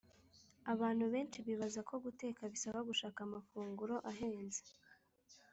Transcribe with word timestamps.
abantu 0.73 1.05
benshi 1.13 1.37
bibazako 1.47 1.93
guteka 2.05 2.41
bisaba 2.53 2.79
gushaka 2.89 3.19
amafunguro 3.27 3.95
ahenze, 4.11 4.61